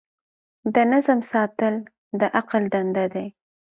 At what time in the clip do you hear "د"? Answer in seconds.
0.73-0.75, 2.19-2.21